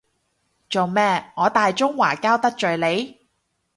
[0.67, 3.19] 做咩，我大中華膠得罪你？